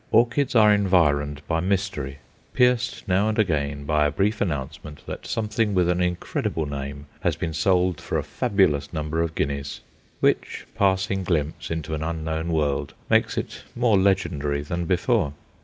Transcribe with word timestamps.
Orchids 0.09 0.55
are 0.55 0.73
environed 0.73 1.43
by 1.47 1.59
mystery, 1.59 2.17
pierced 2.55 3.07
now 3.07 3.29
and 3.29 3.37
again 3.37 3.85
by 3.85 4.07
a 4.07 4.11
brief 4.11 4.41
announcement 4.41 5.05
that 5.05 5.27
something 5.27 5.75
with 5.75 5.87
an 5.87 6.01
incredible 6.01 6.65
name 6.65 7.05
has 7.19 7.35
been 7.35 7.53
sold 7.53 8.01
for 8.01 8.17
a 8.17 8.23
fabulous 8.23 8.91
number 8.91 9.21
of 9.21 9.35
guineas; 9.35 9.81
which 10.19 10.65
passing 10.73 11.23
glimpse 11.23 11.69
into 11.69 11.93
an 11.93 12.01
unknown 12.01 12.51
world 12.51 12.95
makes 13.11 13.37
it 13.37 13.61
more 13.75 13.95
legendary 13.95 14.63
than 14.63 14.85
before. 14.87 15.33